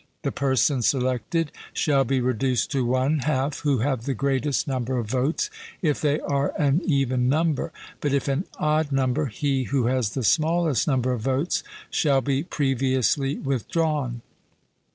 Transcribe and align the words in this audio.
The 0.23 0.31
persons 0.31 0.87
selected 0.87 1.51
shall 1.73 2.03
be 2.05 2.19
reduced 2.21 2.71
to 2.71 2.83
one 2.83 3.19
half, 3.19 3.59
who 3.59 3.81
have 3.85 4.05
the 4.05 4.15
greatest 4.15 4.67
number 4.67 4.97
of 4.97 5.05
votes, 5.05 5.51
if 5.83 6.01
they 6.01 6.19
are 6.21 6.53
an 6.57 6.81
even 6.85 7.29
number; 7.29 7.71
but 7.99 8.11
if 8.11 8.27
an 8.27 8.45
odd 8.57 8.91
number, 8.91 9.27
he 9.27 9.65
who 9.65 9.85
has 9.85 10.15
the 10.15 10.23
smallest 10.23 10.87
number 10.87 11.11
of 11.11 11.21
votes 11.21 11.61
shall 11.91 12.21
be 12.21 12.41
previously 12.41 13.37
withdrawn. 13.37 14.23